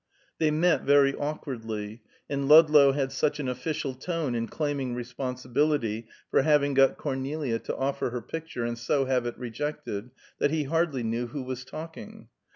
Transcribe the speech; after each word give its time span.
They 0.39 0.49
met 0.49 0.81
very 0.81 1.13
awkwardly, 1.13 2.01
and 2.27 2.47
Ludlow 2.49 2.91
had 2.91 3.11
such 3.11 3.39
an 3.39 3.47
official 3.47 3.93
tone 3.93 4.33
in 4.33 4.47
claiming 4.47 4.95
responsibility 4.95 6.07
for 6.31 6.41
having 6.41 6.73
got 6.73 6.97
Cornelia 6.97 7.59
to 7.59 7.75
offer 7.75 8.09
her 8.09 8.21
picture, 8.23 8.65
and 8.65 8.79
so 8.79 9.05
have 9.05 9.27
it 9.27 9.37
rejected, 9.37 10.09
that 10.39 10.49
he 10.49 10.63
hardly 10.63 11.03
knew 11.03 11.27
who 11.27 11.43
was 11.43 11.63
talking. 11.63 12.29